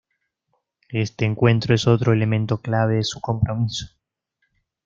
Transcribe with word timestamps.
Este 0.89 1.25
encuentro 1.25 1.75
es 1.75 1.85
otro 1.85 2.11
elemento 2.11 2.59
clave 2.59 2.95
de 2.95 3.03
su 3.03 3.21
compromiso. 3.21 3.85